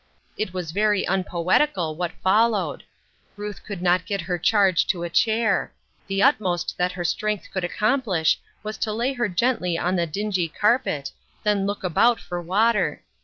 It 0.35 0.51
was 0.51 0.71
very 0.71 1.03
unpoetical, 1.07 1.95
what 1.95 2.11
followed. 2.23 2.83
Ruth 3.37 3.63
could 3.63 3.83
not 3.83 4.07
get 4.07 4.21
her 4.21 4.39
charge 4.39 4.87
to 4.87 5.03
a 5.03 5.11
chair; 5.11 5.75
the 6.07 6.23
utmost 6.23 6.75
that 6.79 6.93
her 6.93 7.03
strength 7.03 7.49
could 7.53 7.63
accom 7.63 8.03
plish 8.03 8.37
was 8.63 8.79
to 8.79 8.93
lay 8.93 9.13
her 9.13 9.29
gently 9.29 9.77
on 9.77 9.97
the 9.97 10.07
dingy 10.07 10.47
carpet, 10.49 11.11
then 11.43 11.67
look 11.67 11.83
about 11.83 12.19
for 12.19 12.41
water. 12.41 13.03